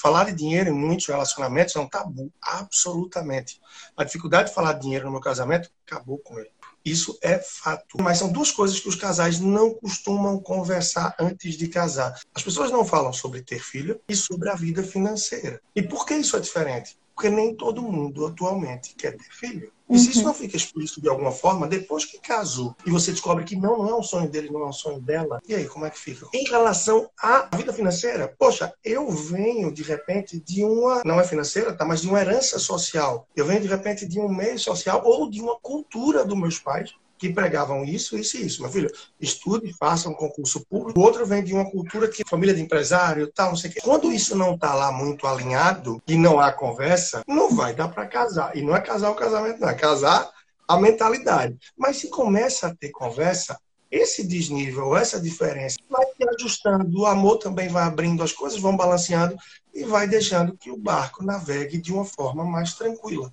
[0.00, 3.60] Falar de dinheiro em muitos relacionamentos é um tabu, absolutamente.
[3.94, 6.48] A dificuldade de falar de dinheiro no meu casamento acabou com ele.
[6.82, 7.98] Isso é fato.
[8.00, 12.18] Mas são duas coisas que os casais não costumam conversar antes de casar.
[12.34, 15.60] As pessoas não falam sobre ter filho e sobre a vida financeira.
[15.76, 16.98] E por que isso é diferente?
[17.20, 19.70] Porque nem todo mundo atualmente quer ter filho.
[19.90, 20.26] E se isso uhum.
[20.26, 23.90] não fica explícito de alguma forma, depois que casou e você descobre que não, não
[23.90, 26.26] é um sonho dele, não é um sonho dela, e aí, como é que fica?
[26.32, 31.74] Em relação à vida financeira, poxa, eu venho de repente de uma, não é financeira,
[31.74, 33.28] tá, mas de uma herança social.
[33.36, 36.94] Eu venho de repente de um meio social ou de uma cultura dos meus pais
[37.20, 38.62] que pregavam isso, isso e isso.
[38.62, 40.98] Meu filho, estude, faça um concurso público.
[40.98, 43.80] O outro vem de uma cultura que família de empresário, tal, não sei o quê.
[43.84, 48.06] Quando isso não está lá muito alinhado e não há conversa, não vai dar para
[48.06, 48.56] casar.
[48.56, 50.30] E não é casar o casamento, não, é casar
[50.66, 51.58] a mentalidade.
[51.76, 53.60] Mas se começa a ter conversa,
[53.90, 58.76] esse desnível, essa diferença vai se ajustando, o amor também vai abrindo, as coisas vão
[58.76, 59.36] balanceando
[59.74, 63.30] e vai deixando que o barco navegue de uma forma mais tranquila.